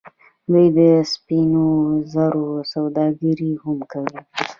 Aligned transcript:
دوی 0.49 0.65
د 0.77 0.79
سپینو 1.13 1.65
زرو 2.13 2.47
سوداګري 2.73 3.51
هم 3.63 3.77
کوي. 3.91 4.19